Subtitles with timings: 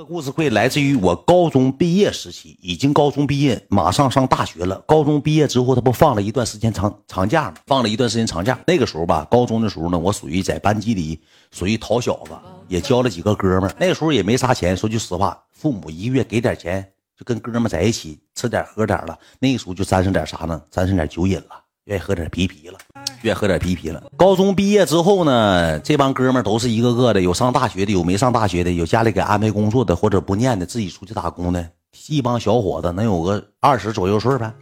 [0.00, 4.82] 这故事会来自于我高中毕业时期，已经高中毕业，马上上大学了。
[4.86, 7.56] 高中毕业之后，他不放了一段时间长长假吗？
[7.66, 8.58] 放了一段时间长假。
[8.66, 12.30] 那个时候吧，高中的时候呢，我属于在班级里属于淘小子，
[12.66, 13.76] 也交了几个哥们儿。
[13.78, 16.82] 那时候也没啥钱，说句实话，父母一个月给点钱，
[17.14, 19.18] 就跟哥们在一起吃点喝点了。
[19.38, 20.62] 那个时候就沾上点啥呢？
[20.70, 22.78] 沾上点酒瘾了，愿意喝点啤啤了。
[23.22, 24.02] 愿意喝点啤啤了。
[24.16, 31.70] 高中毕业之后呢，这帮哥们都是一个个的，有上大学的，有没上大学的，有家里给安排工作的，或者不念的，自己出去打工的。
[32.08, 34.52] 一帮小伙子能有个二十左右岁呗，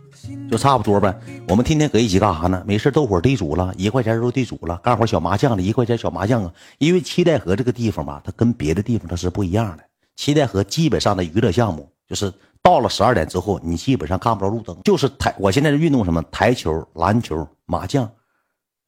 [0.51, 1.15] 就差不多呗。
[1.47, 2.63] 我们天天搁一起干啥呢？
[2.67, 6.53] 没事斗会地主了，一块钱斗地主了，干会小麻将了，一块钱小麻将啊。
[6.79, 9.85] 因为七代河这个地方吧，它跟别的地方它是不一样的。
[10.17, 15.35] 七代河基本上的娱乐项目就是到了十二点之后，你基本上看不着路灯，就是台。
[15.39, 16.23] 我现在是运动什么？
[16.33, 18.11] 台球、篮球、麻将。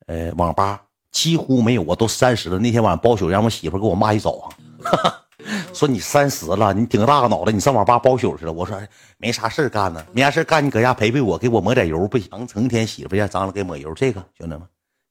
[0.07, 2.59] 呃，网吧几乎没有，我都三十了。
[2.59, 4.51] 那天晚上包宿，让我媳妇给我骂一早
[4.83, 5.13] 上，
[5.75, 8.53] 说你三十了，你顶大个脑袋，你上网吧包宿去了。
[8.53, 8.81] 我说
[9.19, 12.47] 没啥事干呢，没啥事干，你搁家陪陪我，给我抹点油不行？
[12.47, 14.63] 成天媳妇家脏了给抹油，这个兄弟们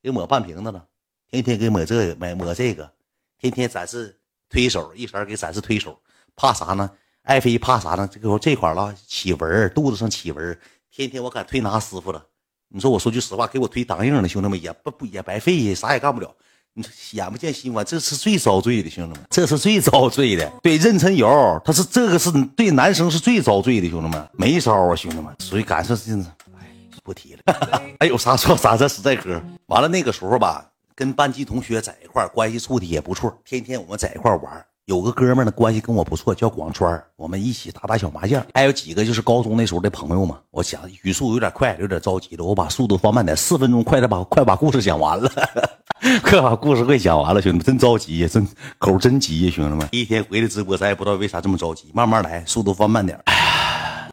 [0.01, 0.83] 给抹半瓶子了，
[1.29, 2.91] 天天给抹这个，抹抹这个，
[3.39, 5.97] 天天展示推手，一色给展示推手，
[6.35, 6.89] 怕啥呢？
[7.29, 8.09] 爱妃怕啥呢？
[8.11, 12.25] 这个这块了起纹，肚子上起纹，天天我敢推拿师傅了。
[12.69, 16.35] 你说我说句实话，给我推当硬的兄弟们也不不也白费，啥也干不了。
[16.73, 20.51] 你说眼不见心不这是最遭罪的兄弟们，这是最遭罪的。
[20.63, 25.31] 对，妊娠油，他是这个是对男生是最遭罪的兄弟们，没招啊兄弟们。
[25.37, 26.11] 所以感受是，
[26.59, 26.65] 哎，
[27.03, 27.41] 不提了。
[27.99, 29.39] 哎，有啥说啥，这实在哥。
[29.67, 34.65] 完了那个时候吧，跟班级同学在一块关系处的也不错，天天我们在一块玩。
[34.89, 38.43] 有个哥们呢，关系跟我不错，叫广川我们一起打打小麻将。
[38.55, 40.39] 还有几个就是高中那时候的朋友嘛。
[40.49, 45.31] 我想语速有点快，有点着急了，我把速度放慢点，四分钟，快点把快把故事讲完了，
[46.25, 48.47] 快把故事快讲完了，兄弟们真着急呀，真
[48.79, 49.87] 口真急呀，兄弟们。
[49.91, 53.15] 一天回来直播，咱也不知道为啥这么着急，慢慢来，速度放慢点。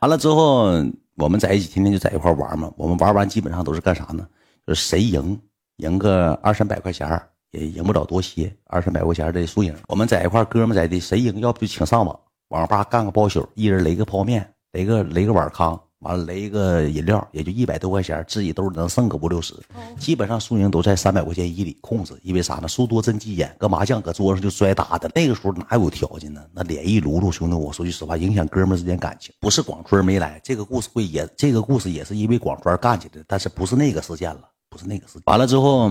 [0.02, 0.72] 完了之后，
[1.16, 2.70] 我们在一起，天天就在一块玩嘛。
[2.77, 4.26] 我们玩完基本上都是干啥呢？
[4.66, 5.41] 就是谁赢，
[5.78, 7.09] 赢个二三百块钱
[7.56, 9.75] 也赢不了多些，二三百块钱的输赢。
[9.89, 12.19] 我们在一块哥们在的，谁赢要不就请上网，
[12.49, 19.55] 网吧干个包宿，一人雷个泡面，雷个雷个碗糠，完了雷一个饮料，也就一百多块钱，自己兜里能剩个五六十。
[19.99, 22.69] 基本上输赢都在三百块钱以里控制，因为啥呢？
[22.69, 25.11] 输多真急眼，搁麻将搁桌上就摔打的。
[25.15, 26.43] 那个时候哪有条件呢？
[26.53, 29.34] 那脸一撸撸，兄弟，我说句实话，影响哥们之间感情。
[29.41, 35.19] 不是广春没来，这个故事会也，这个故事也是因为广川干起来的，但是不是那个事件了，不是那个事。
[35.25, 35.91] 完了之后。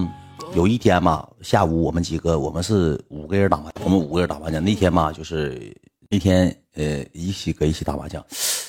[0.54, 4.64] 有一天嘛，下午我们几个，我们是五个人打麻，我们五个人打麻将。
[4.64, 5.76] 那天嘛，就是
[6.10, 8.24] 那天，呃，一起搁一起打麻将，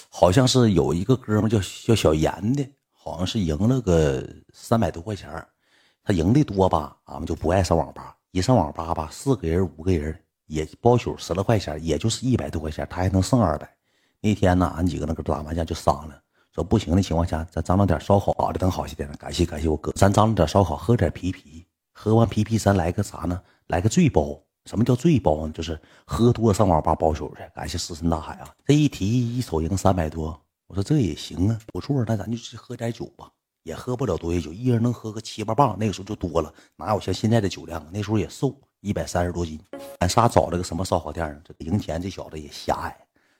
[0.08, 5.30] 好像是有一个哥们叫叫小严的，好像是赢了个三百多块钱
[6.02, 8.16] 他赢的多吧，俺们就不爱上网吧。
[8.32, 10.16] 一上网吧吧，四个人五个人
[10.46, 13.68] 也包宿十来块钱，也就是一百多块钱，他还能剩二百。
[14.20, 16.20] 那天呢，俺几个那个打麻将就商量。
[16.54, 19.06] 说不行的情况下，咱张罗点烧烤，好的等好些点。
[19.18, 21.65] 感谢感谢我哥，咱张罗点烧烤，喝点啤啤。
[21.98, 23.40] 喝完啤啤，咱来个啥呢？
[23.68, 24.38] 来个醉包。
[24.66, 25.52] 什么叫醉包呢？
[25.54, 27.42] 就是喝多上网吧包宿去。
[27.54, 28.54] 感谢石沉大海啊！
[28.66, 32.04] 这一提一瞅赢三百多，我说这也行啊，不错。
[32.06, 33.30] 那咱就去喝点酒吧，
[33.62, 37.84] 也喝不了多些酒，一人能喝个七八磅，那个时候就多了，哪有像现在的酒量？
[37.90, 39.58] 那时候也瘦，一百三十多斤。
[40.00, 41.40] 俺仨找了个什么烧烤店呢？
[41.44, 42.94] 这个赢钱这小子也狭隘，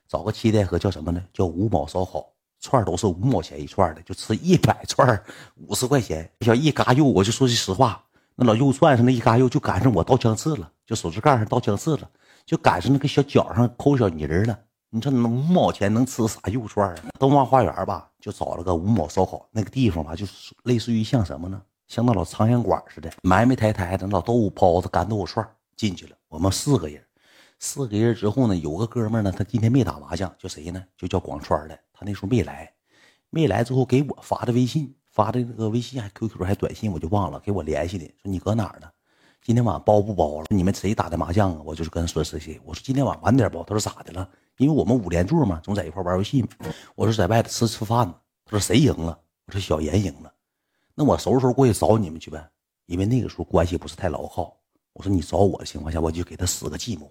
[0.09, 1.22] 找个七代河叫什么呢？
[1.34, 2.27] 叫五毛烧烤。
[2.59, 5.22] 串都是五毛钱一串的，就吃一百串
[5.56, 6.28] 五十块钱。
[6.41, 8.03] 小一嘎肉，我就说句实话，
[8.36, 12.10] 那老肉串上那一嘎肉就赶上我刀枪刺了，就手指盖上刀枪刺了，
[12.44, 14.58] 就赶上那个小脚上抠小泥了。
[14.91, 17.04] 你说那五毛钱能吃啥肉串啊？
[17.19, 21.60] 东方花园吧，就找了个五毛烧烤那个地方吧，就是类似于像什么呢？
[21.88, 26.16] 像那老苍蝇馆似的，埋埋汰汰的老豆腐包子、干豆腐串进去了。
[26.28, 27.03] 我们四个人，
[27.58, 30.82] 四个人之后呢，有个哥们呢，他今天没打麻将，叫谁呢？
[30.97, 31.78] 就叫广川的。
[31.92, 32.70] 他那时候没来，
[33.30, 38.87] 没来之后给我发的微信，发的那个微信还 QQ 还短信，我就忘了，给我联系的，说你搁哪儿呢？
[39.41, 40.47] 今天晚上包不包了？
[40.50, 41.62] 你们谁打的麻将啊？
[41.65, 43.65] 我就是跟他说谁谁，我说今天晚上晚点包。
[43.65, 44.28] 他说咋的了？
[44.59, 46.48] 因为我们五连座嘛，总在一块玩游戏嘛。
[46.95, 48.15] 我说在外头吃吃饭呢。
[48.45, 49.18] 他说谁赢了？
[49.47, 50.30] 我说小严赢了。
[50.95, 52.47] 那我收拾收拾过去找你们去呗。
[52.84, 54.54] 因为那个时候关系不是太牢靠。
[54.92, 57.10] 我说你找我的情况下，我就给他使个计谋。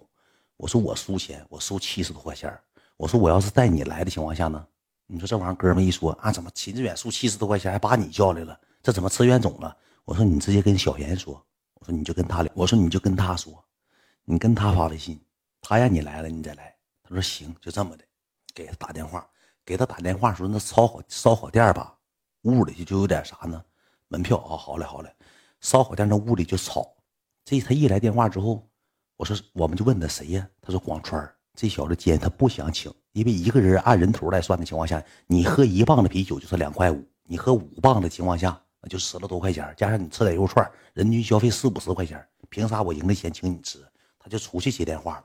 [0.56, 2.56] 我说我输钱，我输七十多块钱。
[2.96, 4.64] 我说我要是带你来的情况下呢？
[5.06, 8.58] 你说这玩意儿，哥们一说啊，怎么秦志远输七十多块钱还把你叫来了？
[8.82, 9.76] 这怎么吃冤种了？
[10.04, 11.34] 我说你直接跟小严说，
[11.74, 13.64] 我说你就跟他聊，我说你就跟他说，
[14.24, 15.20] 你跟他发微信，
[15.60, 16.74] 他让你来了你再来。
[17.04, 18.04] 他说行，就这么的，
[18.52, 19.28] 给他打电话，
[19.64, 21.96] 给他打电话说那烧烤烧烤店吧，
[22.42, 23.64] 屋里就有点啥呢？
[24.08, 25.14] 门票啊，好嘞好嘞，
[25.60, 26.94] 烧烤店那屋里就吵。
[27.44, 28.68] 这他一来电话之后，
[29.16, 30.48] 我说我们就问他谁呀？
[30.60, 43.78] 他说广川这小子今天他不想请，因为一个人按人头来算的情况下，你喝一磅的啤酒就是两块五，你喝五磅的情况下那就十来多块钱，加上你吃点肉串，人均消费四五十块钱，凭啥我赢的钱请你吃？
[44.18, 45.24] 他就出去接电话了，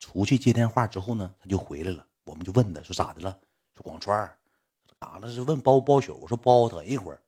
[0.00, 3.30] 出去接电话之后呢，他就回来了，我们就问他说咋的了？
[3.76, 4.28] 说广川
[5.00, 5.30] 咋了？
[5.30, 6.18] 是问包不包宿？
[6.20, 7.20] 我说包，等一会儿。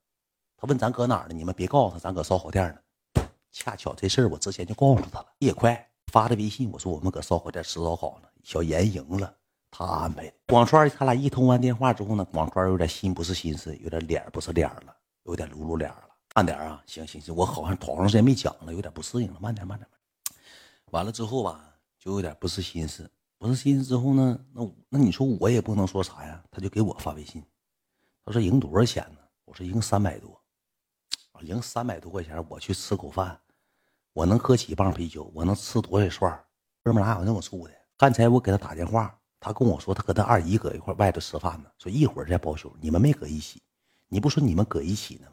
[0.57, 1.35] 他问咱搁哪儿呢？
[1.35, 2.67] 你们别告诉他，咱搁烧烤店
[3.15, 3.23] 呢。
[3.53, 8.29] 恰巧这事儿我之前就告诉他了，也快发的微信，我说我们搁烧烤店吃烧烤呢。
[8.43, 9.33] 小严赢了，
[9.71, 10.33] 他安排的。
[10.47, 16.09] 广川他俩一通完电话之后呢，广川有点心不是心思，有点脸不是脸了，有点露露脸了。
[16.35, 19.99] 慢点啊，行行行，我好像好长时间没讲了，有点不适应了，慢点慢点慢。
[20.93, 26.43] 完了之后吧，就有点不是心思，不是心思之后呢，那那你说我也不能说啥呀？
[26.51, 27.43] 他就给我发微信，
[28.25, 29.19] 他说赢多少钱呢？
[29.45, 30.39] 我说赢三百多。
[31.43, 33.41] 赢三百多块钱，我去吃口饭，
[34.13, 35.33] 我能喝几磅啤酒？
[35.35, 36.45] 我能吃多少串？
[36.83, 37.73] 哥们哪有那么处的？
[37.97, 42.77] 刚才我给他打电话，他跟我说他和他二姨搁一块外头吃饭呢，说一会儿再包宿。
[42.81, 43.61] 你们没搁一起？
[44.07, 45.33] 你不说你们搁一起呢吗？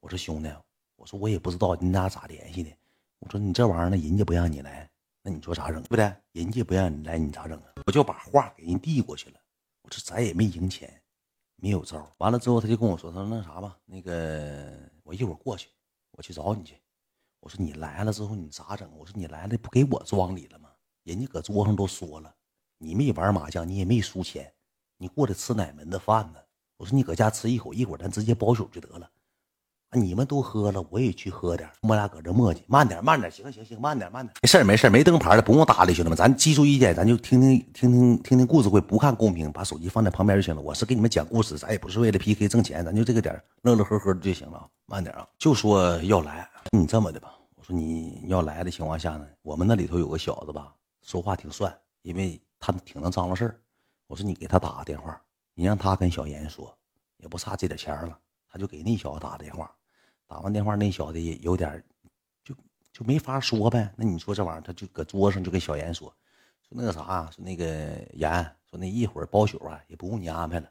[0.00, 0.50] 我说兄弟，
[0.94, 2.70] 我说我也不知道你俩咋联系的。
[3.18, 4.88] 我说你这玩意儿呢，人家不让你来，
[5.22, 5.82] 那你说咋整？
[5.82, 6.14] 对不对？
[6.32, 7.72] 人家不让你来，你咋整啊？
[7.84, 9.40] 我就把话给人递过去了。
[9.82, 11.02] 我说咱也没赢钱。
[11.58, 14.70] 没有招，完了之后他就跟我说：“他说那啥吧，那个
[15.02, 15.70] 我一会儿过去，
[16.10, 16.78] 我去找你去。”
[17.40, 20.68] 我说：“你来了之后你咋整？”我说：“你来了不给我装里了吗？
[21.02, 22.34] 人家搁桌上都说了，
[22.78, 24.52] 你没玩麻将，你也没输钱，
[24.98, 26.38] 你过来吃哪门子饭呢？”
[26.78, 29.08] 我说：“你搁家吃一口，一会儿咱直接包宿就得了。”
[29.92, 31.66] 你们都喝了，我也去喝点。
[31.80, 40.60] 我俩搁这磨叽，慢点，慢点，行行行，慢点，慢点，没事没事没灯牌的不用搭理，兄弟们，咱记住一点，咱就听听听听听听故事会，不看公屏，把手机放在旁边就行了。
[40.60, 44.68] 我是给你们讲故事，咱也不是为了 PK 挣钱，咱就这个点乐乐呵呵的就行了。
[44.84, 53.60] 慢点啊，就说要来，你这么的吧，我说你要来的情况下呢，我们那里头有个小子吧，说话挺帅，因为他挺能张罗事儿。
[54.06, 55.20] 我说你给他打个电话，
[55.54, 56.76] 你让他跟小严说，
[57.16, 58.18] 也不差这点钱了，
[58.48, 59.70] 他就给那小子打电话。
[60.26, 61.82] 打完电话，那小子也有点，
[62.42, 62.54] 就
[62.92, 63.92] 就没法说呗。
[63.96, 66.08] 那你说这玩意儿，他就搁桌上就跟小严说，
[66.62, 67.64] 说那个啥，说那个
[68.14, 68.32] 严，
[68.68, 70.68] 说那一会儿包宿啊，也不用你安排了，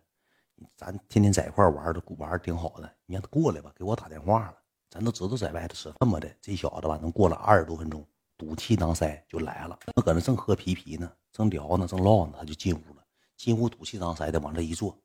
[0.76, 4.58] 咱天天在一块玩的玩的挺好的，你让他过来吧，给我打电话了。
[4.90, 8.06] 咱都知道在外头吃这么的，这小子吧，能过了二十多分钟，
[8.38, 9.78] 赌气囊塞就来了。
[9.96, 13.04] 我搁那正喝啤啤呢，正聊呢，正唠呢，他就进屋了。
[13.38, 14.98] 进屋赌气囊塞的往这一坐。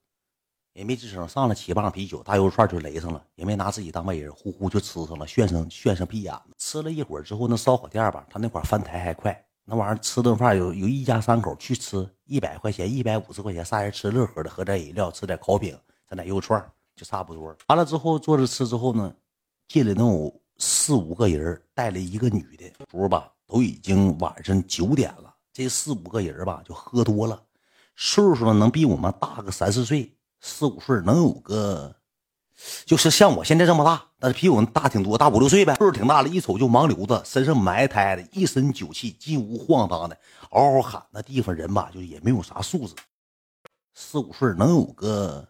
[0.72, 6.54] 也没吱声，上了七磅啤酒，大肉串就雷上了，也没拿自己当外人，呼呼就吃上了，炫上炫上屁眼子。
[6.58, 15.76] 吃了一会儿之后，那烧烤店吧，他那块翻台还快，那玩意儿吃顿饭有有一家三口去吃，一百块钱、一百五十块钱，仨人吃乐呵的，喝点饮料，吃点烤饼，
[16.08, 17.54] 整点肉串，就差不多。
[17.66, 19.12] 完了之后坐着吃之后呢，
[19.66, 25.34] 进来能有四五个人，带了一个女的，时候吧，都已经晚上九点了。
[25.54, 27.42] 这四五个人吧，就喝多了，
[27.96, 30.14] 岁数呢能比我们大个三四岁。
[30.42, 31.96] 四五岁能有个，
[32.84, 36.28] 就是像我现在这么大，但是比我们大挺多，大五六岁呗，岁数挺大了。
[36.28, 40.18] 一瞅就盲流子，身上埋汰的，一身酒气，进屋晃荡的，
[40.50, 41.02] 嗷嗷喊。
[41.10, 42.94] 那地方人吧，就也没有啥素质。
[43.94, 45.48] 四五岁能有个。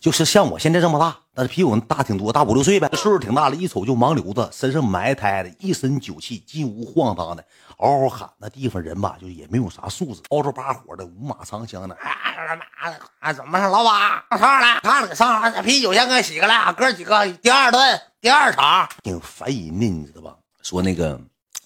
[0.00, 7.44] 就是像我现在这么大，但是比我大挺多，大五六岁呗，岁数挺大了，一瞅就盲流子，身上埋汰的，一身酒气，进屋晃荡的，
[7.78, 8.30] 嗷嗷喊。
[8.38, 11.94] 那地方人吧，就也没有啥素质，嗷着把火的，五马长枪的。
[11.94, 12.10] 啊，
[12.54, 14.38] 妈的，啊怎么了，老板？
[14.38, 20.36] 上来，看给上来，啤酒先给洗个来，哥几个第二顿，第二场，挺烦人的，你知道吧？
[20.62, 21.18] 说那个，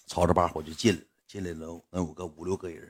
[0.07, 2.89] 吵着把火就进来，进来了能有个五六个人。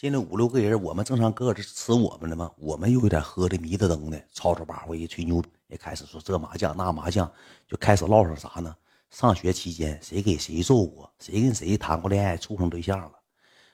[0.00, 7.28] 进来五六个人，我们正常搁这吃我们的嘛，我们又有点喝的迷得瞪的，吵吵把火一吹牛，也开始说这麻将那麻将，
[7.66, 8.72] 就开始唠上啥呢？
[9.10, 13.10] 上学期间谁给谁揍过，谁跟谁谈过恋爱，处上对象了。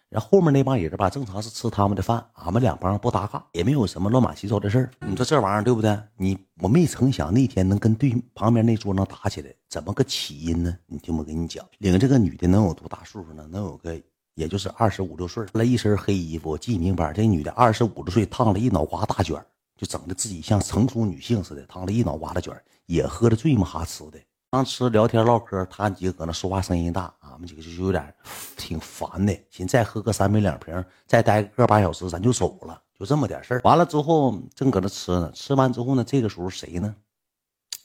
[0.08, 4.90] 然后后面那帮人吧，正常是吃他们的饭，俺们两帮不搭嘎，也没有什么乱码七糟的事儿。
[5.06, 5.94] 你说这玩意儿对不对？
[6.16, 10.74] 你我没成想那天能跟对旁边那桌能打起来，怎么个起因呢？
[10.86, 13.46] 你听我跟你讲，领这个女的能有多大岁数呢？
[13.50, 14.00] 能有个。
[14.34, 17.12] 也就是二十五六岁，穿了一身黑衣服，记明白。
[17.12, 19.40] 这女的二十五六岁，烫了一脑瓜大卷
[19.76, 22.54] 就整的自己像成熟女性似的，烫了一脑瓜的卷
[22.86, 24.18] 也喝的醉嘛哈吃的。
[24.50, 28.14] 当时聊天唠嗑，他几个搁那说话声音大，俺们几个就有点
[28.56, 29.36] 挺烦的。
[29.50, 33.60] 寻再喝个三杯两瓶，再待个个把小时，咱就走了，就这么点事儿。
[33.64, 36.94] 完了之后，正搁那吃呢，吃完之后呢，这个时候谁呢？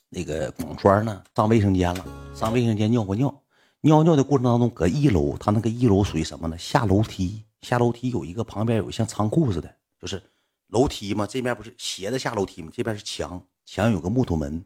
[0.10, 1.24] 那个广川呢？
[1.36, 3.34] 上卫生间了，上卫生间尿过尿。
[3.82, 6.58] 尿尿的过程当中，搁一楼，他那个一楼属于什么呢？
[6.58, 10.22] 下楼梯，下楼梯有一个旁边有像仓库似的，就是
[10.68, 11.26] 楼梯嘛。
[11.26, 12.70] 这边不是斜着下楼梯嘛？
[12.74, 14.66] 这边是墙，墙有个木头门，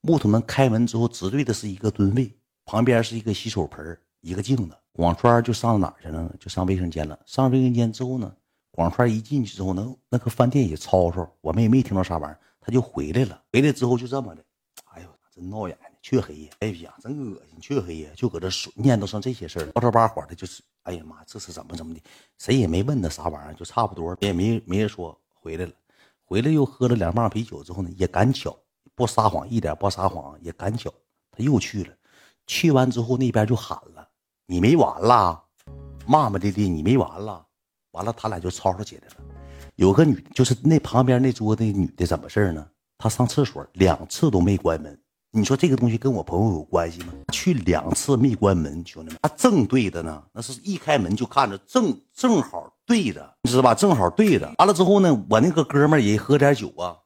[0.00, 2.32] 木头门开门之后，直对的是一个蹲位，
[2.64, 4.74] 旁边是一个洗手盆一个镜子。
[4.92, 6.34] 广川就上哪儿去了呢？
[6.40, 7.18] 就上卫生间了。
[7.26, 8.34] 上卫生间之后呢，
[8.70, 13.42] 广川一进去之后，那那个饭店也吵吵，我们也没听到啥玩意儿，他就回来了。
[13.52, 14.42] 回来之后就这么的，
[14.92, 16.50] 哎呦，真闹眼，黢黑呀！
[16.60, 18.10] 哎呀，真恶心，黢黑呀！
[18.14, 22.00] 就搁这说念叨上这些事儿，吵吵巴火的，就是，哎呀妈，这是怎么怎么的？
[22.38, 25.72] 谁也没问他啥玩意儿，就差不多，也没没人说回来了。
[26.26, 28.54] 回来又喝了两棒啤酒之后呢，也赶巧，
[28.94, 30.92] 不撒谎，一点不撒谎，也赶巧，
[31.30, 31.94] 他又去了。
[32.46, 34.06] 去完之后，那边就喊了。
[34.44, 35.42] 你没完了，
[36.06, 37.46] 骂骂咧咧，你没完了，
[37.92, 39.14] 完了，他俩就吵吵起来了。
[39.76, 42.68] 有个女，就是那旁边那桌的女的，怎么事儿呢？
[42.98, 45.00] 她上厕所两次都没关门。
[45.36, 47.12] 你说这个东西跟我朋友有关系吗？
[47.32, 53.74] 去两次没关门，兄弟们，他正对着呢，那是一开门就看着正正好对着，你知道吧？
[53.74, 54.54] 正好对着。
[54.58, 56.98] 完了之后呢，我那个哥们也喝点酒啊，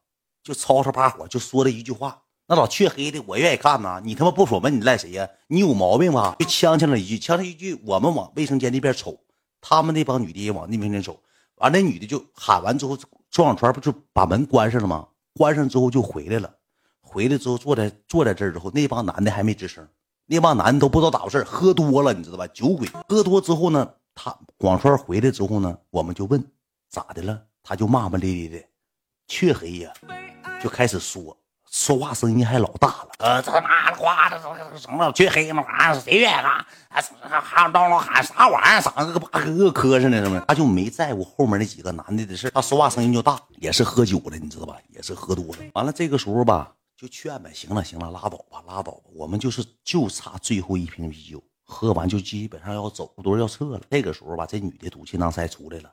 [0.42, 2.20] 就吵吵把火，就说了一句话。
[2.49, 3.99] 那老黢黑的，我愿意看呐！
[4.04, 5.26] 你他妈不锁门，你赖谁呀？
[5.47, 6.37] 你有毛病吧？
[6.38, 7.80] 就呛呛了一句，呛呛一句。
[7.87, 9.18] 我们往卫生间那边瞅，
[9.62, 11.18] 他们那帮女的也往那边瞅。
[11.56, 12.94] 完，那女的就喊完之后，
[13.30, 15.08] 周小川不就把门关上了吗？
[15.32, 16.52] 关上之后就回来了。
[17.08, 19.86] 回来之后坐在坐在这儿之后，那帮男的还没吱声。
[20.26, 22.46] 那帮男的都不知道咋回事，喝多了，你知道吧？
[22.48, 26.44] 酒鬼喝多之后呢，他广川回来之后呢，我们就问
[26.90, 28.66] 咋的了，他就骂骂咧咧的，
[29.26, 29.90] 黢黑呀，
[30.62, 31.36] 就开始说。
[31.70, 36.64] 说话声音还老大了，呃，这他妈的哗，这这什么黢黑那玩意儿，谁愿意干？
[36.88, 38.80] 还喊叨叨喊啥玩意儿？
[38.80, 40.42] 嗓子跟八哥磕碜呢，是不是？
[40.48, 44.76] 他就没在乎后面那几个男的的事他说话声音就大，也是喝酒了，你知道吧？
[44.88, 45.58] 也是喝多了。
[45.74, 53.81] 完了，这个时候吧，就劝呗，行了行了，拉倒吧，拉倒吧，我们就是就差最后一瓶啤酒，喝完就基本上要走，都要撤了。
[53.88, 55.93] 这个时候吧，这女的赌气囊塞出来了。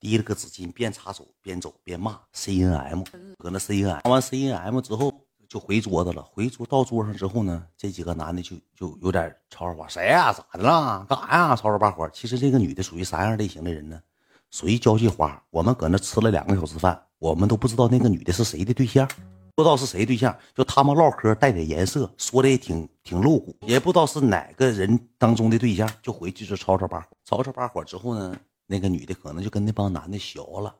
[0.00, 3.04] 提了个纸巾，边擦手边走边骂 C N M，
[3.38, 5.14] 搁那 C N M，完 C N M 之后
[5.48, 6.20] 就回桌子了。
[6.24, 10.32] 回桌到桌上之后呢，这几个男的就就有点吵吵话，谁呀？
[10.32, 11.06] 咋的了？
[11.08, 11.54] 干啥呀？
[11.54, 12.10] 吵吵把火。
[12.12, 14.02] 其实这个女的属于啥样类型的人呢？
[14.50, 15.40] 属于交际花。
[15.50, 19.08] 我们搁那吃了两个小时饭，我们都不知道那个女的是谁的对象，
[19.54, 20.36] 不知道是谁对象。
[20.54, 25.90] 就他们唠嗑带点颜色，说的也挺挺露骨，也不知道是哪个人当中的对象。
[26.02, 28.38] 就回去就吵吵把火，吵吵把火之后呢？
[28.64, 30.74] 那个女的可能就跟那帮男的学了，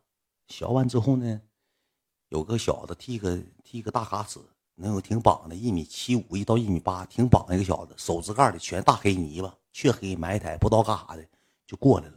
[0.46, 1.40] 学完之后呢，
[2.28, 4.40] 有个小子剃个剃个大卡尺，
[4.76, 11.26] 能有挺绑的，一米七五一到一米八，挺绑一个小子，手指盖里全大黑泥巴，黢黑埋汰，不知道干啥的，
[11.66, 12.14] 就过来了。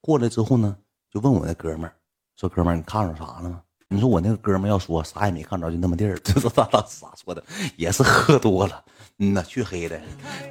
[0.00, 0.76] 过来之后呢，
[1.10, 1.96] 就问我那哥们儿
[2.36, 7.42] 说：“哥们儿，你看着啥了吗？”你说我那个哥们要说啥也没看着，就那么地儿，这是他当时咋说的？
[7.76, 8.84] 也是喝多了，
[9.18, 10.00] 嗯呐，黢黑的，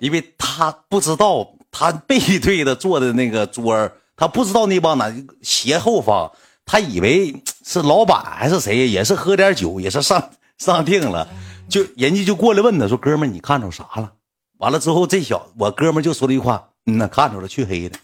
[0.02, 3.94] 因为他不知道他背对着坐的那个桌儿。
[4.18, 6.30] 他不知道那帮男斜后方，
[6.66, 11.26] 他以为是老板还是谁，也是喝点酒，也是上上定了，
[11.70, 14.12] 就人家就过来问他说：“哥们，你看着啥了？”
[14.60, 17.98] 完了之后，这小我哥们就说了一句话：“嗯呐，看着了，黢黑的。”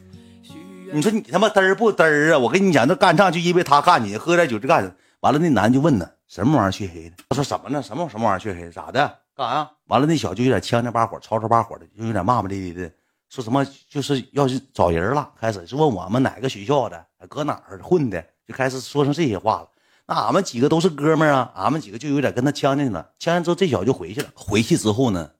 [0.93, 2.39] 你说你他妈嘚儿不嘚儿啊？
[2.39, 4.95] 我跟你讲，这干仗就因为他干你，喝点酒就干。
[5.25, 7.15] 完了，那男就问他什么玩意儿黢黑的？
[7.29, 7.81] 他说什么呢？
[7.81, 8.69] 什么什么玩意儿黢黑？
[8.69, 9.07] 咋的？
[9.35, 9.71] 干啥呀？
[9.85, 12.93] 完了，那小就有点呛呛巴火，吵吵巴火的，就有点骂骂咧咧的。
[13.27, 19.69] 说什么就是要去找人了，开始是问我们哪个学校的，搁哪儿混的，就开始说成这些话了。
[20.05, 23.09] 那俺们几个都是哥们儿啊，俺们几个就有点跟他呛呛了。
[23.17, 24.29] 呛呛之后，这小子就回去了。
[24.35, 25.31] 回去之后呢，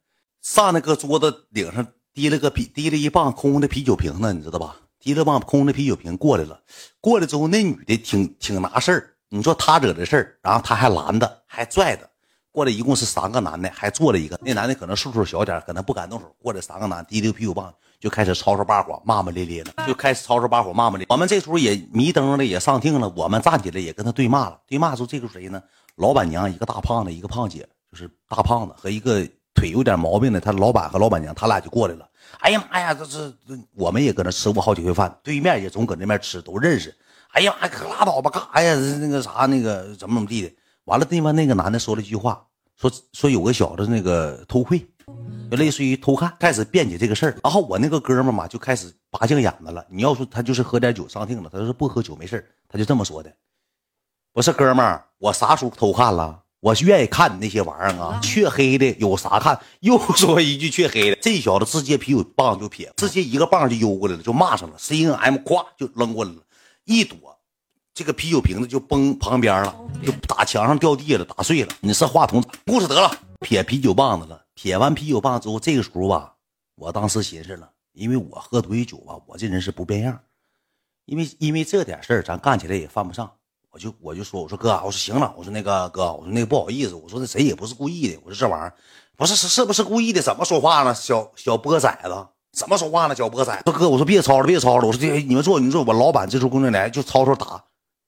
[0.42, 4.78] 上那个桌子顶上提了个啤，提了一棒空的啤酒瓶子，你知道吧？
[4.98, 6.60] 提了棒空的啤酒瓶过来了。
[7.00, 9.12] 过来之后，那女的挺挺拿事儿。
[9.30, 12.10] 你说他惹的事儿，然后他还拦的，还拽的。
[12.52, 14.40] 过来一共是三个男的，还坐了一个。
[14.42, 16.34] 那男的可能岁数小点，可能不敢动手。
[16.42, 21.06] 过来三个男，提溜啤酒棒就开始吵吵把火，骂骂咧咧的，就开始吵吵把火，骂骂咧。
[21.10, 23.12] 我们这时候也迷瞪了，也上听了。
[23.14, 24.58] 我们站起来也跟他对骂了。
[24.66, 25.62] 对骂说这个谁呢？
[25.96, 30.40] 老板娘一个大胖子，一个胖姐，就是大胖子和一个腿有点毛病的。
[30.40, 32.08] 他老板和老板娘他俩就过来了。
[32.40, 33.34] 哎呀妈呀，这是
[33.74, 36.96] 我们也搁那吃过好几回饭，对面也总搁那边吃，都认识。
[37.36, 38.76] 哎呀妈，可拉倒吧，干啥呀？
[39.02, 40.50] 那个啥，那个怎么怎么地的。
[40.86, 42.42] 完了，对方那个男的说了一句话，
[42.78, 44.80] 说说有个小子那个偷窥，
[45.52, 47.38] 就类似于偷看，开始辩解这个事儿。
[47.44, 49.86] 然后我那个哥们嘛就开始拔净眼子了。
[49.90, 53.30] 你要说他就是喝点酒上听了，他说不喝酒没事他就这么说的。
[54.32, 56.42] 不是哥们儿，我啥时候偷看了？
[56.62, 59.60] 我愿意看你那些玩意儿啊，黢黑的有啥看？
[59.82, 64.76] 又说一句黢黑的，这小子直接啤酒棒就撇，直接一个棒就悠过来了，就骂上了。
[64.78, 66.38] C N M，咵就扔过来了，
[66.86, 67.18] 一躲。
[67.94, 69.76] 这个啤酒瓶子就崩旁边了，
[70.06, 71.74] 就打墙上掉地了，打碎了。
[71.80, 74.46] 你是话筒故事得了，撇啤酒棒子了。
[74.54, 76.34] 撇完啤酒棒之后，这个时候吧，
[76.76, 80.20] 我当时寻思了，因为我喝多酒吧，我这人是不变样。
[81.06, 83.32] 因为因为这点事儿，咱干起来也犯不上。
[83.70, 88.20] 我就我就说，我说哥，我说行了，我说那个哥，我说那个不好意思，我说那谁也不是故意的。
[88.24, 88.74] 我说这玩意儿
[89.16, 90.22] 不是是是不是故意的？
[90.22, 90.94] 怎么说话呢？
[90.94, 93.14] 小小波崽子，怎么说话呢？
[93.14, 94.88] 脚脖仔说哥，我说别吵了，别吵了。
[94.88, 97.62] 我说这你们坐，你坐我老板这时候工作人员就吵吵打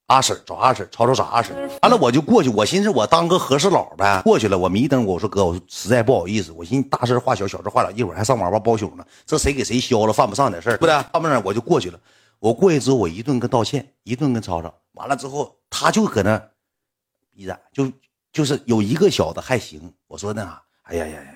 [0.06, 1.54] 阿婶，找阿婶，吵吵找阿婶。
[1.82, 4.58] 完了我就过去，我寻思我当个和事佬呗，过去了。
[4.58, 10.96] 我迷瞪我，我说哥，我说实在不好意思，我寻思大事化小，小事化了，一会儿还上网吧包宿呢，这谁给谁削了，犯不上点事儿，不对？
[11.12, 12.00] 犯不上，我就过去了。
[12.40, 14.74] 我过去之后，我一顿跟道歉，一顿跟吵吵。
[14.94, 16.42] 完了之后，他就搁那
[17.36, 17.92] 逼着，就
[18.32, 19.94] 就是有一个小子还行。
[20.08, 21.32] 我说那啥，哎呀呀呀，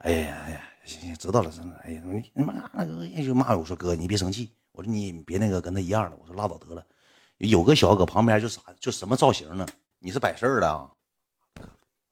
[0.00, 0.60] 哎呀呀呀。
[0.88, 1.76] 行行，知道了，知道了。
[1.84, 2.02] 哎呀，
[2.32, 4.50] 你妈那个就骂我，说哥，你别生气。
[4.72, 6.16] 我说你别那个跟他一样的。
[6.16, 6.84] 我说拉倒得了。
[7.36, 9.66] 有个小搁旁边就啥，就什么造型呢？
[9.98, 10.90] 你是摆事儿的？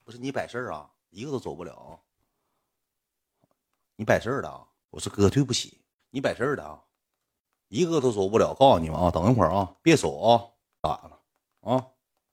[0.03, 0.89] 不是你摆事儿啊？
[1.09, 1.99] 一个都走不了。
[3.95, 4.67] 你摆事儿的？
[4.91, 5.81] 我说哥，对不起，
[6.11, 6.79] 你摆事儿的啊？
[7.69, 8.53] 一个都走不了。
[8.53, 10.45] 告诉你们啊，等一会儿啊，别走啊，
[10.83, 11.19] 咋了？
[11.61, 11.87] 啊，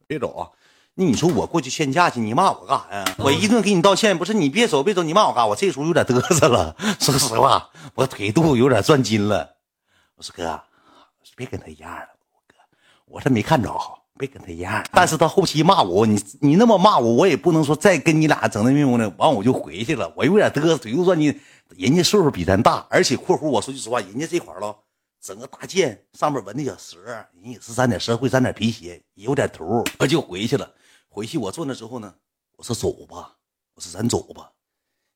[0.06, 0.52] 别走啊。
[0.96, 3.04] 那你说我过去劝架去，你骂我干啥呀？
[3.18, 5.46] 我一顿给你道歉，不是你别走别走，你骂我干啥？
[5.46, 6.76] 我这时候有点嘚瑟了。
[7.00, 9.56] 说实话，我腿肚有点转筋了。
[10.14, 10.62] 我说哥，
[11.34, 12.06] 别跟他一样了，
[12.46, 12.54] 哥，
[13.06, 13.76] 我是没看着，
[14.16, 14.84] 别跟他一样。
[14.92, 19.12] 但是他后期骂我，你你那么骂我，我也不能说再跟你俩整那命呢。
[19.16, 21.40] 完我就回去了，我有点嘚瑟，腿肚转筋。
[21.76, 24.76] 人家岁数比咱大，而且括弧我说句实话，人家这块了，
[25.20, 26.98] 整个大剑上面纹的小蛇，
[27.42, 30.70] 人也是沾点社会，沾点皮鞋，有点头，我就回去了。
[31.14, 32.12] 回去我坐那之后呢，
[32.56, 33.36] 我说走吧，
[33.74, 34.50] 我说咱走吧，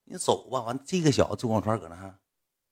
[0.05, 0.61] 你走吧。
[0.61, 2.15] 完这个小子周光川搁那，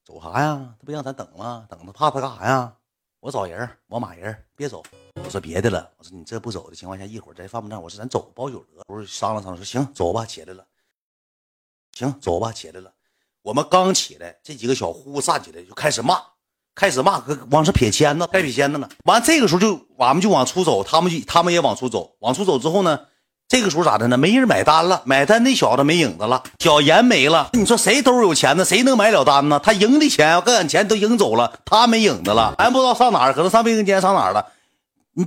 [0.04, 0.76] 走啥呀？
[0.78, 1.66] 他不让咱等吗？
[1.68, 2.72] 等他怕他干啥呀？
[3.18, 4.80] 我找人，我马人，别走。
[5.24, 7.82] 我说别的了，我说你这不走的情况下，一会儿再犯不上。
[7.82, 8.84] 我说咱走包宿得。
[8.86, 10.64] 我说商量商量，说行，走吧，起来了。
[11.94, 12.94] 行，走吧，起来了。
[13.42, 16.22] 我们刚起来，这几个小呼站起来就开始骂，
[16.76, 18.88] 开始骂，搁往上撇签子，该撇签子了。
[19.06, 23.08] 完这个时候就俺们就往出走，他们就他们也往出走，往出走之后呢。
[23.48, 24.16] 这个时候咋的呢？
[24.16, 27.50] 没人买单了，买单那小子没影子了，小严没了。
[27.52, 28.64] 你说谁兜有钱呢？
[28.64, 29.60] 谁能买了单呢？
[29.62, 32.54] 他赢的钱，各俺钱都赢走了，他没影子了。
[32.58, 34.46] 俺不知道上哪儿，可能上卫生间上哪儿了，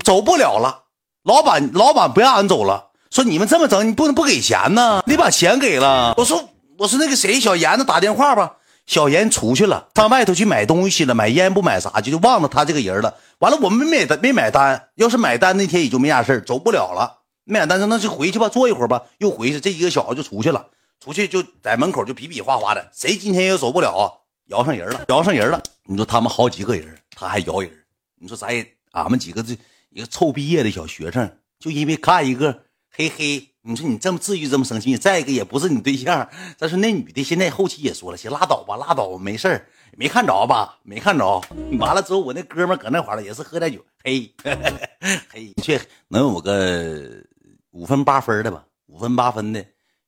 [0.03, 0.83] 走不了了。
[1.23, 5.01] 老板，老板不让俺走了，说你们这么整，你不能不给钱呢？
[5.05, 6.13] 你把钱给了。
[6.17, 8.53] 我说，我说那个谁，小严子打电话吧。
[8.85, 13.13] 小严出去了，上外头去买东西了，买烟不买啥，就就忘了他这个人了。
[13.37, 14.89] 完了，我们没买单，没买单。
[14.95, 17.18] 要是买单那天也就没啥事走不了了。
[17.49, 19.59] 没单说那就回去吧，坐一会儿吧，又回去。
[19.59, 20.67] 这几个小子就出去了，
[20.99, 25.59] 出去就在门口就比比划划的，谁今天也走不了，摇上人了，摇上人了。
[25.85, 27.71] 你说他们好几个人，他还摇人。
[28.19, 29.57] 你说咱也，俺们几个这
[29.89, 34.95] 一个臭毕业的小学生，就因为看一个嘿嘿，你说你这么至于这么生气？
[34.95, 36.29] 再一个也不是你对象。
[36.55, 39.65] 再说那女的现在后期也说了，行拉倒吧，拉倒，没事，
[39.97, 40.77] 没看着吧？
[40.83, 41.41] 没看着。
[41.79, 44.31] 完了之后，我那哥们搁那块了，也是喝点酒，嘿，
[45.33, 47.23] 嘿，却能有个。
[47.71, 49.63] 五分八分的吧，五分八分的，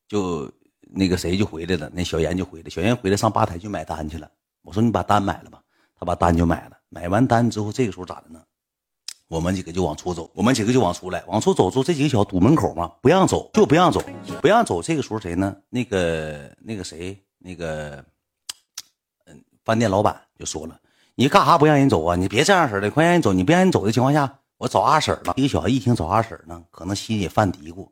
[0.07, 4.29] 就那个谁就回来了，那小严就回来，小严回来上吧台去买单去了。
[4.63, 5.61] 我说你把单买了吧，
[5.97, 6.77] 他把单就买了。
[6.89, 8.41] 买完单之后，这个时候咋的呢？
[9.27, 14.03] 我们几个就往出走，我们几个就往出来，往出走之后，这几个小堵门口嘛，不让走，就不让走，
[14.41, 14.81] 不让走。
[14.81, 15.55] 这个时候谁呢？
[15.69, 18.03] 那个那个谁，那个
[19.25, 20.77] 嗯，饭店老板就说了
[21.15, 22.15] ：“你干啥不让人走啊？
[22.17, 23.31] 你别这样式的，快让人走！
[23.31, 27.89] 你不让人走的情况下。”我找阿婶了，一个小孩一听找阿婶呢，可能心里犯嘀咕，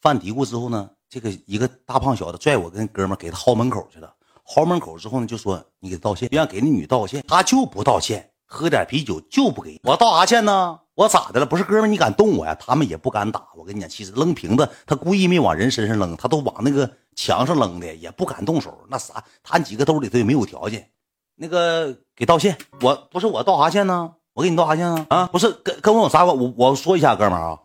[0.00, 4.12] 犯嘀咕之后呢，这个一个大胖小子拽我跟哥们给他薅门口去了，
[4.44, 10.80] 薅门口之后呢，就说你给道歉，让给那女道歉，他就不道歉，喝点啤酒就不给我道啥歉呢？
[10.94, 11.46] 我咋的了？
[11.46, 12.52] 不是哥们，你敢动我呀？
[12.56, 13.46] 他们也不敢打。
[13.54, 18.76] 我跟你讲，其实扔瓶子，他故意没往人身上扔，他都往那个墙上扔的，也不敢动手。
[18.88, 20.90] 那啥，他几个兜里头也没有条件，
[21.36, 24.14] 那个给道歉，我不是我道啥歉呢？
[24.38, 25.06] 我给你道啥歉啊？
[25.08, 26.38] 啊，不是跟跟我有啥关？
[26.38, 27.58] 我我说一下，哥们儿啊，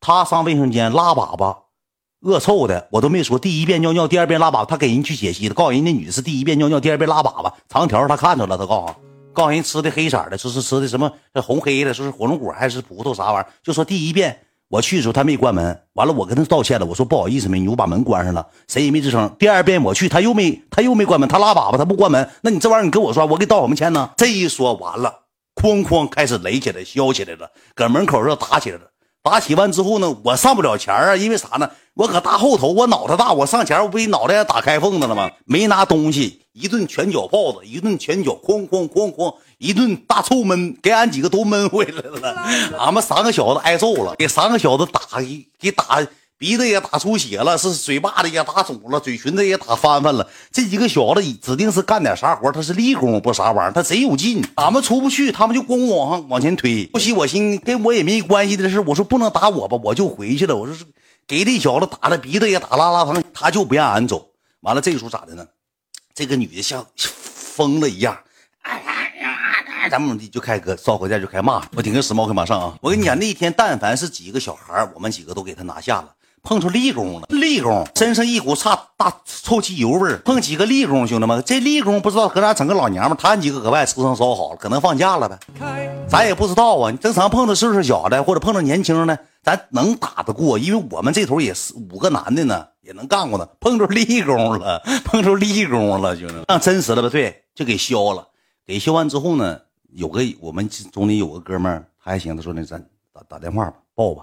[0.00, 1.54] 他上卫生间拉粑粑，
[2.22, 3.38] 恶臭的，我都没说。
[3.38, 8.94] 第一遍尿尿，第二遍拉粑粑，他给人去解析的，告诉人那女的是第一遍尿尿，第二遍拉粑粑，长条他看着了，他告诉，
[9.34, 13.46] 告诉人吃的黑色的，说是吃的什么红黑的，说是火龙果还是葡萄啥玩意儿？
[13.62, 19.30] 就说第一遍我去的时候他没关门，完了我跟他道歉了，我说不好意思美女，我把门关上了，谁也没吱声。
[19.38, 24.08] 第二遍我去他又没他又没关门，他拉粑粑他不关门，那你这玩意儿你跟我说，我给道什么歉呢？
[24.16, 25.25] 这一说完了。
[25.56, 28.82] 哐哐开始擂起来，削起来了，搁门口这打起来了。
[29.22, 31.68] 打起完之后呢，我上不了前啊，因为啥呢？
[31.94, 35.28] 我搁大后头，我脑袋大，我上前我不脑袋打开缝子了吗？
[35.44, 42.36] 没拿东西，一顿拳脚炮子，一顿拳脚哐哐哐哐，一顿大臭闷，给俺几个都闷回来了。
[42.78, 45.00] 俺们三个小子挨揍了，给三个小子打
[45.58, 46.06] 给打。
[46.38, 50.28] 鼻子也打出血了，是嘴巴子也打肿了，嘴唇子也打翻翻了。
[50.52, 54.46] 这几个小子指定是干点啥活，他是立功不啥玩意儿，他贼有劲。
[54.56, 56.84] 俺们出不去，他们就咣咣往上往前推。
[56.88, 60.54] 不惜我心跟我也没关系的事，我说不能打我吧，我就回去了。
[60.54, 60.84] 我说是
[61.26, 64.28] 给这小子打的鼻子也打拉拉疼，他就不让俺走。
[64.60, 65.46] 完了，这时候咋的呢？
[66.14, 68.14] 这个女的像疯了一样。
[68.60, 68.78] 哎
[69.22, 72.74] 呀，咱们就开个烧烤店就开骂，我顶个时髦，可马上啊！
[72.82, 76.12] 我跟你讲，那天但凡是几个小孩我们几个都给他拿下了。
[76.46, 80.22] 碰出立功了，立功身上一股差大臭汽油味儿。
[80.24, 85.36] 碰几个立功，兄弟们，这立功不知道搁哪整个老娘们，他几个搁外吃上烧好了，可能放假了呗，
[86.08, 86.92] 咱也不知道啊。
[86.92, 93.48] 你正常碰到岁数小的，或者碰到年轻的，咱能打得过，因为我们这头也是五个男的呢，也能干过呢。
[93.58, 97.08] 碰着立功了， 碰着立功了，兄弟，让真实了吧？
[97.08, 98.24] 对，就给削了。
[98.64, 99.58] 给削完之后呢，
[99.92, 102.80] 有个我们总里有个哥们儿，他还行，他说那咱
[103.12, 104.22] 打打电话吧，报吧。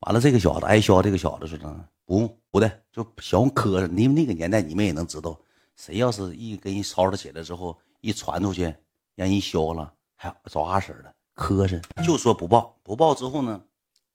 [0.00, 1.58] 完了，这个小子挨削，这个小子说
[2.06, 3.96] ：“不用，不的，就小磕碜。
[3.98, 5.38] 因为那个年代，你们也能知道，
[5.76, 8.74] 谁要是一跟人吵吵起来之后，一传出去，
[9.14, 12.74] 让人削了，还找阿婶的磕碜，就说不报。
[12.82, 13.60] 不报之后呢，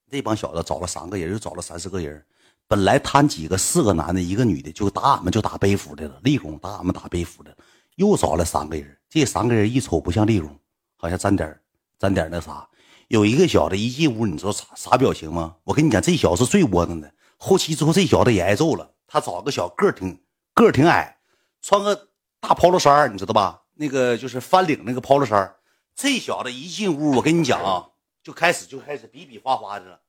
[0.10, 2.26] 这帮小子找了三个人，又找了三四个人。
[2.67, 7.56] 本来摊几个，四个男的，一个女的，就打俺们就打背服的了，立功打俺们打背服的。
[7.98, 10.50] 又找了三个人，这三个人一瞅不像立功，
[10.95, 11.60] 好像沾点
[12.00, 12.67] 沾点那啥。”
[13.08, 15.58] 有一个小子一进屋，你知道啥啥表情吗？
[15.63, 17.13] 我跟你讲，这小子是最窝囊的。
[17.38, 18.94] 后期之后，这小子也挨揍了。
[19.08, 20.20] 他找个小个挺
[20.54, 21.18] 个挺矮，
[21.62, 23.62] 穿个大 polo 衫你知道吧？
[23.76, 25.56] 那个就是翻领那个 polo 衫
[25.96, 27.89] 这小子一进屋，我跟你讲啊，
[28.24, 30.00] 就开始就开始比比划划的了。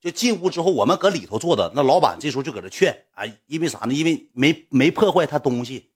[0.00, 3.92] 就进屋之后，我们搁里头坐的，那老板这时候就搁这劝啊，因为啥呢？
[3.92, 5.90] 因为没没破坏他东西，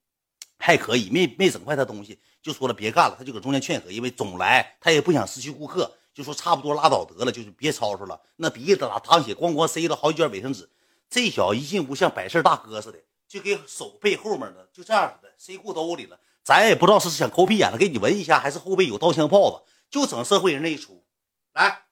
[0.58, 3.14] 还可以，没没整坏他东西，就说了别干了。
[3.16, 5.90] 他就搁中间劝和，因为总来，他也不想失去顾客。
[6.14, 8.20] 就说差不多拉倒得了，就是别吵吵了。
[8.36, 10.70] 那鼻子打淌血，咣咣塞了好几卷卫生纸。
[11.10, 12.98] 这小子一进屋像摆事大哥似的，
[13.28, 16.18] 就给手背后面的就这样似的塞裤兜里了。
[16.42, 21.04] 咱也不知道是想抠屁眼了给你闻一下，还是后背有刀枪炮子，就整社会人那一出。
[21.52, 21.82] 来，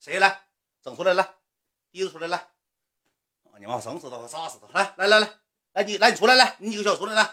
[0.00, 0.42] 谁来？
[0.82, 1.34] 整出来来，
[1.90, 2.48] 提子出来来。
[3.58, 4.80] 你妈整死他，我杀死他！
[4.80, 5.30] 来来来来，
[5.74, 7.30] 来你来你出来来，你几个小出来来。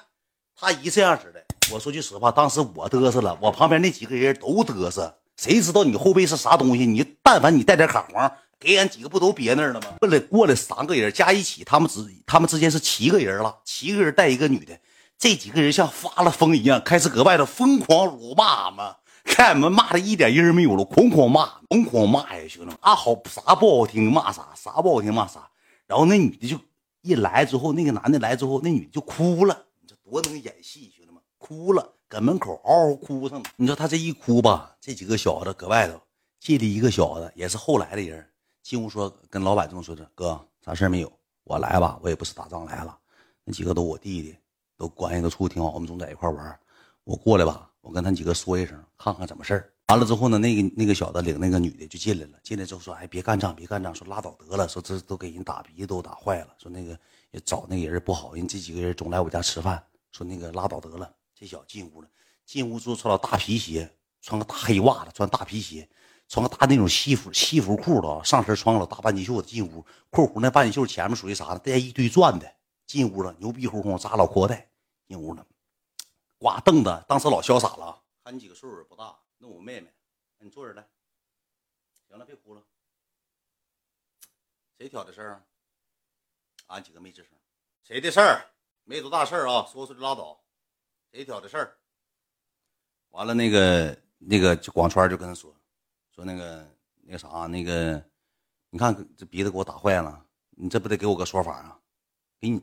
[0.55, 5.20] 他一这样式的，我说句实话，当时我嘚瑟了，我旁边那几个人都嘚瑟。
[5.41, 6.85] 谁知道你后背是啥东西？
[6.85, 9.87] 你但凡你带点卡簧，给俺几个不都憋那儿了吗？
[9.99, 14.79] 过来过来三个人加一起，他们之他们之间是七个人了，七个人带一个女的。
[15.17, 25.49] 这几个人像发了疯一样，开始搁外头疯狂辱骂俺们，看俺们骂的一点音儿没有了，哐哐骂，哐哐骂呀，兄弟们啊，好啥不好听骂啥，啥不好听骂啥。
[25.87, 26.55] 然后那女的就
[27.01, 29.65] 一来之后，那个男的来之后，那女的就哭了。
[29.81, 31.95] 你这多能演戏，兄弟们，哭了。
[32.11, 35.97] 搁门口嗷嗷哭上了，你说他这一哭吧，这几个小子搁外头
[36.41, 38.27] 进来一个小子，也是后来的人，
[38.61, 41.09] 进屋说跟老板这么说的：“哥，啥事没有？
[41.45, 42.99] 我来吧，我也不是打仗来了。
[43.45, 44.35] 那几个都我弟弟，
[44.75, 46.59] 都关系都处挺好，我们总在一块玩。
[47.05, 56.91] 我过来吧，我跟他几个说一声，看看怎么事完了之后呢，那个那个小子领那个女的就进来了，进来之后说：“哎，别干仗，别干仗，说拉倒得了，说这都给人打鼻子都打坏了，说那个
[57.31, 61.09] 也找那个人不好，人这几个人总来我家吃饭，说那个拉倒得了。”
[61.41, 62.07] 这小子进屋了，
[62.45, 65.89] 进屋之后穿了大皮鞋，穿个大黑袜子，穿大皮鞋，
[66.27, 71.57] 穿个大那种西服西服裤子，上身穿个老大半截袖子进屋，括弧那半截袖前面属于啥呢？
[71.57, 72.55] 带一堆钻的。
[72.85, 74.69] 进屋了，牛逼哄哄，扎老阔带，
[75.07, 75.43] 进屋了，
[76.37, 78.03] 刮凳子，当时老潇洒了。
[78.23, 79.91] 看你几个岁数不大，那我妹妹，
[80.37, 80.87] 你坐着来。
[82.07, 82.61] 行了，别哭了。
[84.77, 85.43] 谁挑的事儿啊？
[86.67, 87.29] 俺几个没吱声。
[87.83, 88.45] 谁的事儿？
[88.83, 90.39] 没多大事儿啊，说说就拉倒。
[91.11, 91.75] 谁挑的事儿？
[93.09, 95.53] 完了，那个那个广川就跟他说，
[96.15, 96.65] 说那个
[97.01, 98.01] 那个啥，那个
[98.69, 101.77] 你看这鼻子给我打坏了，你这不得给我个说法啊？
[102.39, 102.59] 给你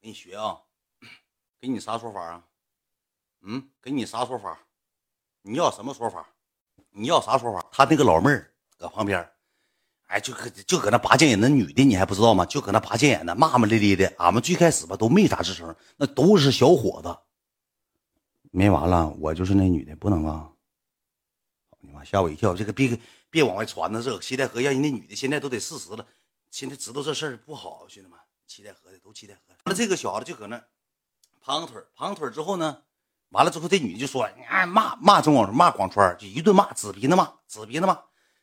[0.00, 0.58] 给你学啊？
[1.60, 2.44] 给你啥说法啊？
[3.42, 4.58] 嗯，给你啥说法？
[5.42, 6.28] 你要什么说法？
[6.90, 7.64] 你要啥说法？
[7.70, 9.30] 他那个老妹儿搁旁边，
[10.08, 12.44] 哎，就搁就搁那拔剑眼，那女的你还不知道吗？
[12.44, 14.12] 就搁那拔剑眼呢，骂骂咧咧的。
[14.18, 17.16] 俺们最开始吧都没啥吱声，那都是小伙子。
[18.54, 20.50] 没完了，我就是那女的，不能啊！
[21.80, 22.96] 你妈吓我一跳，这个别
[23.30, 26.06] 别往外传呢，这个七台河让人那女的现在都得四十了，
[26.50, 29.40] 现在知道这事儿不好，兄弟们，七台河的都七台河。
[29.64, 30.62] 完了，这个小子就搁那
[31.40, 32.82] 胖腿胖腿之后呢，
[33.30, 37.98] 完了之后这女的就说，你哎骂骂中广骂广川，就一顿骂，指鼻子骂，指鼻子骂，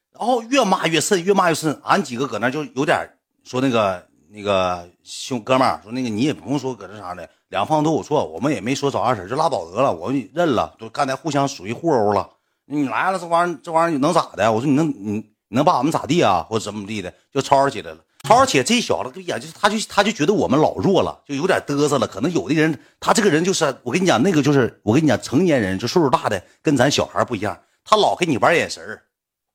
[0.09, 1.79] 然后越骂越甚，越骂越甚。
[1.83, 3.07] 俺几个搁那就有点
[3.43, 7.27] 说那个那个兄哥们儿说那个你也不用说搁这啥的。
[7.47, 10.75] 两方都有错，我们也没说找二婶，就拉倒得了，我们认了。
[10.77, 12.29] 都刚才互相属于互殴了，
[12.65, 14.51] 你来了这玩意儿，这玩意儿能咋的？
[14.51, 16.45] 我说你能你能把我们咋地啊？
[16.47, 17.11] 或者怎么地的？
[17.33, 17.97] 就吵吵起来了。
[18.21, 22.05] 吵吵起来，这小子对呀，就他就他就觉得我们老弱了，就有点嘚瑟了。
[22.05, 29.01] 可能有的人，他这个人就是，我跟你讲，那个就是我跟你讲，成年人就岁数大的跟咱小孩不一样，他老跟你玩眼神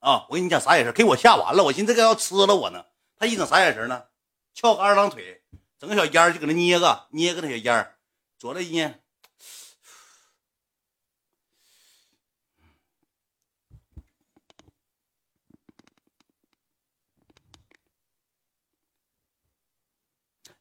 [0.00, 0.24] 啊。
[0.28, 0.92] 我跟你讲啥眼神？
[0.92, 2.82] 给我吓完了，我寻思这个要吃了我呢。
[3.16, 4.02] 他一整啥眼神呢？
[4.54, 5.42] 翘个二郎腿，
[5.80, 7.90] 整个小烟就搁那捏个捏个那小烟
[8.38, 9.00] 左了一捏，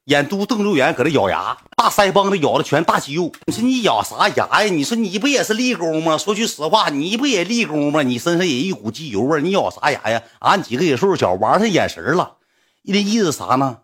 [0.06, 3.32] 眼嘟瞪溜圆，搁那咬牙，大腮帮子咬的全大肌肉。
[3.46, 4.70] 你说你咬啥牙呀？
[4.70, 6.18] 你说你不也是立功吗？
[6.18, 8.02] 说句实话，你不也立功吗？
[8.02, 10.22] 你身上也一股机油味你咬啥牙呀？
[10.40, 12.38] 俺、几个野兽小玩上眼神了。
[12.82, 13.83] 那意思啥呢？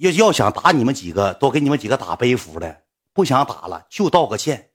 [0.00, 2.68] 要要想打你们几个，都给你们几个打背服的；
[3.12, 4.70] 不想打了，就道个歉。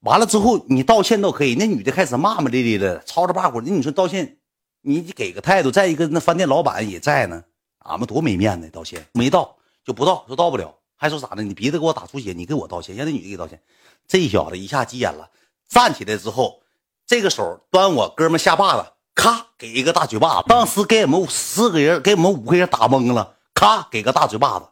[0.00, 1.54] 完了之后，你道歉都可以。
[1.54, 3.62] 那女的开始骂骂咧咧的，吵吵把火。
[3.64, 4.36] 那你说道歉，
[4.82, 5.70] 你给个态度。
[5.70, 7.42] 再一个，那饭店老板也在呢，
[7.78, 8.68] 俺们多没面子。
[8.68, 11.42] 道歉没道就不道，说道不了，还说咋的？
[11.42, 13.58] 你鼻子给我打出血，你给我道歉，让那女的给道歉。
[14.06, 15.30] 这小子一下急眼了，
[15.70, 16.60] 站起来之后，
[17.06, 20.44] 这个手端我哥们下巴子，咔给一个大嘴巴子。
[20.48, 24.66] 当时给我们四个人，给我们五个人打懵了，咔给个大嘴巴子。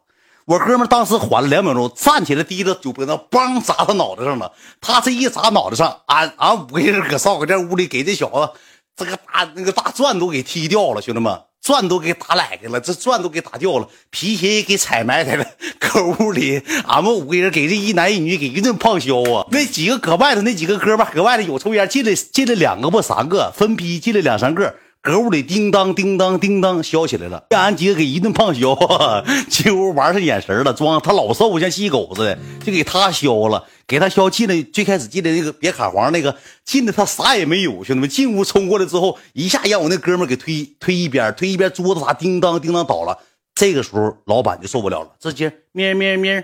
[0.45, 4.51] 我哥们当时缓了两秒钟，站起来低着酒瓶子，梆砸他脑袋上了。
[4.79, 8.51] 他这一砸脑袋上，俺俺五个人搁烧烤店屋里给这小子
[8.95, 15.45] 这个大那个大钻都给踢掉了，兄弟们，钻都给打来开了，这钻都给打掉了，皮鞋也给踩埋汰了。
[15.79, 19.47] 搁屋里，俺们五个人给这一男一女给一顿胖削啊！
[19.49, 24.75] 那几个搁外头，那几个哥们搁外头有抽烟，进来进来两个不三个，分批进来两三个。
[25.05, 28.75] 搁屋里叮当叮当叮当削起来了，让俺几个给一顿胖削，
[29.47, 34.59] 进屋玩上眼神了，装他老瘦像细狗似的，就给他削了，给他削进来。
[34.73, 37.83] 最开始进来那个别卡黄那个进来，他啥也没有。
[37.83, 43.19] 兄弟们进屋冲过来之后，一下让我那哥们给推推一边，推一边桌子啥叮当叮当倒了。
[43.53, 46.43] 这个时候老板就受不了了，直接咩咩咩，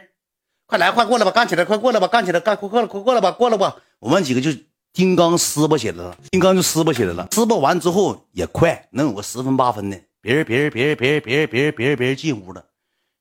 [0.67, 3.77] 快来快过来吧，干起来，快过来吧，干起来，干快过来，快过来吧，过来吧。
[3.97, 4.51] 我们几个就。
[4.93, 7.27] 金刚撕巴起来了，金刚就撕巴起来了。
[7.31, 9.97] 撕巴完之后也快，能有个十分八分的。
[10.19, 12.63] 别人别人别人别人别人别人别人别人进屋了，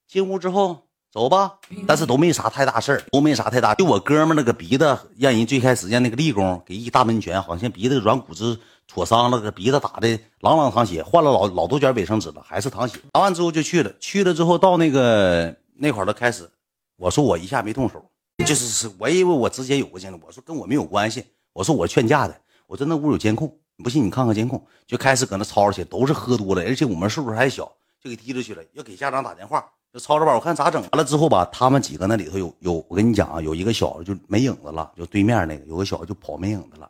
[0.09, 3.73] 进屋之后走吧，但是都没啥太大事儿，都没啥太大。
[3.77, 12.99] 就我哥们那个鼻子，让人最开始让那个立功给一大闷拳，好像鼻子软骨子挫伤了，个鼻子打的朗朗淌血，换了老老多卷卫生纸了，还是淌血。
[13.13, 16.51] 打完之后就去了，去了之后到那个那块儿都开始，
[16.97, 18.05] 我说我一下没动手，
[18.45, 21.25] 就是是我以为我之前有过经历，我说跟我没有关系。
[21.53, 30.81] 我说我劝架的，我说那屋有监控，不信你看看监控，就开始搁那吵吵去，都是喝多了，而且我们岁数还小，就给提出去了，要给家长打电话，就吵吵吧，我看咋整。
[30.81, 36.89] 完了之后吧，他们几个那里头有有，我跟你讲啊，有一个小子就没影子了，就对面那个有个小子就跑没影子了，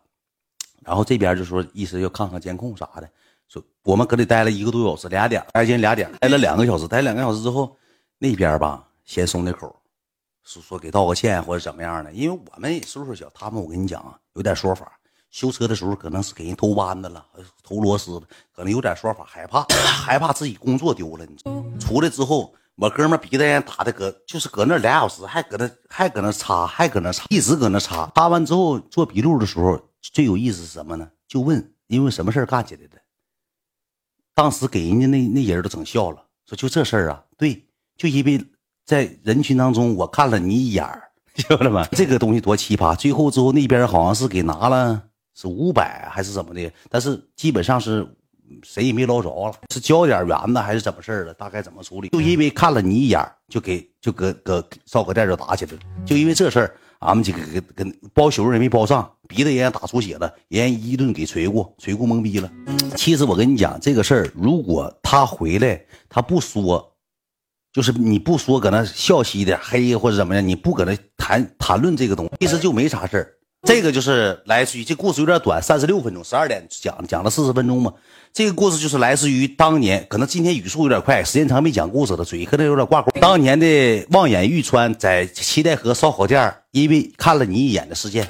[0.84, 3.08] 然后这边就说意思要看看监控啥的，
[3.48, 7.74] 说我们搁里待了一个多小时，俩点，挨近俩点，待了两个小时，待两个小时之后，
[8.18, 9.74] 那边吧先松的口。
[10.44, 12.12] 说说给道个歉或者怎么样的？
[12.12, 14.96] 因为我们也岁数小，他们我跟你讲啊，有点说法。
[15.30, 17.24] 修车的时候可能是给人偷扳子了，
[17.62, 18.18] 偷螺丝
[18.52, 21.24] 可能有点说法，害怕 害怕自己工作丢了。
[21.24, 21.36] 你
[21.78, 28.10] 出来之后，我哥们鼻子眼打的搁就是搁那俩小时，还搁那还搁那擦，还搁那擦，一直搁那擦。
[28.16, 31.08] 擦完之后做笔录的时候，最有意思是什么呢？
[31.28, 32.98] 就问因为什么事干起来的。
[34.34, 38.44] 当时给人家那那人都整笑了，说就这事儿啊，对，就因为。
[38.90, 40.84] 在人群当中，我看了你一眼，
[41.36, 42.96] 兄弟们，这个东西多奇葩！
[42.96, 45.00] 最后之后那边好像是给拿了
[45.32, 48.04] 是五百还是怎么的，但是基本上是
[48.64, 51.32] 谁也没捞着了，是交点圆子还是怎么事儿了？
[51.34, 52.08] 大概怎么处理？
[52.08, 55.78] 就因为看了你一眼，就给就搁搁烧烤店就打起来了。
[56.04, 62.50] 就因为这事儿，俺们几个跟跟包宿也没包上，鼻子也打出血了，人一顿给捶过，捶过懵逼了。
[62.96, 66.89] 其实我跟你讲这个事儿，如果他回来他不说。
[67.72, 73.34] 就是你不说搁那笑嘻的黑或者怎么样，你不搁那谈谈论这个东西，其实就没啥事儿。
[73.62, 77.92] 这个就是来自于这故事有点短，三十六分钟，十二点讲讲了四十分钟嘛。
[78.32, 83.10] 这个故事就是来自于当年，可能今天语速有点快，时间长没讲故事了，嘴可能有点挂钩。
[83.20, 88.26] 当年的望眼欲穿在七代河烧烤店，因为看了你一眼的事件。